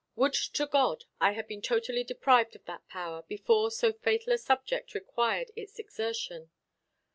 [0.15, 4.39] Would to God I had been totally deprived of that power before so fatal a
[4.39, 6.49] subject required its exertion.